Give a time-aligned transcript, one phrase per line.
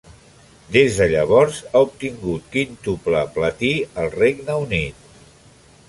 [0.75, 3.73] Des de llavors, ha obtingut quíntuple platí
[4.05, 5.07] al Regne Unit.